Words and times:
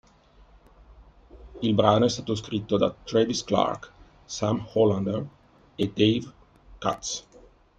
Il 1.59 1.75
brano 1.75 2.05
è 2.05 2.09
stato 2.09 2.33
scritto 2.33 2.75
da 2.75 2.89
Travis 2.91 3.43
Clark, 3.43 3.91
Sam 4.25 4.67
Hollander 4.73 5.23
e 5.75 5.91
Dave 5.93 6.33
Katz. 6.79 7.27